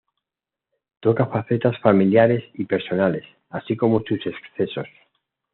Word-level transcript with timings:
Toca 0.99 1.27
facetas 1.27 1.77
familiares 1.79 2.43
y 2.55 2.65
personales, 2.65 3.23
así 3.51 3.77
como 3.77 4.01
sus 4.01 4.17
excesos. 4.25 4.87